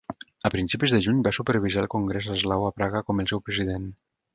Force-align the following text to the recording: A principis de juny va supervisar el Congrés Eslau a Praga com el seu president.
A 0.47 0.49
principis 0.53 0.95
de 0.95 1.01
juny 1.09 1.19
va 1.29 1.35
supervisar 1.39 1.85
el 1.85 1.91
Congrés 1.97 2.33
Eslau 2.39 2.69
a 2.71 2.75
Praga 2.81 3.07
com 3.11 3.27
el 3.27 3.35
seu 3.35 3.49
president. 3.51 3.91